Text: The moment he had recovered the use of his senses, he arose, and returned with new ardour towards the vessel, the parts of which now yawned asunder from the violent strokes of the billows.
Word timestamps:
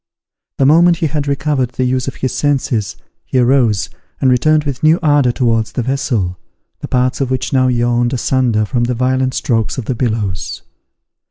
The 0.57 0.65
moment 0.65 0.97
he 0.97 1.05
had 1.05 1.27
recovered 1.27 1.73
the 1.73 1.83
use 1.83 2.07
of 2.07 2.15
his 2.15 2.33
senses, 2.33 2.95
he 3.23 3.37
arose, 3.37 3.91
and 4.19 4.31
returned 4.31 4.63
with 4.63 4.81
new 4.81 4.97
ardour 5.03 5.31
towards 5.31 5.73
the 5.73 5.83
vessel, 5.83 6.39
the 6.79 6.87
parts 6.87 7.21
of 7.21 7.29
which 7.29 7.53
now 7.53 7.67
yawned 7.67 8.11
asunder 8.11 8.65
from 8.65 8.85
the 8.85 8.95
violent 8.95 9.35
strokes 9.35 9.77
of 9.77 9.85
the 9.85 9.93
billows. 9.93 10.63